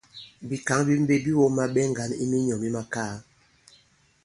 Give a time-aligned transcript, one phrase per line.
[0.47, 3.15] Bìkǎŋ bi mbe bi wōma ɓɛ ŋgǎn i minyɔ̌ mi makaa.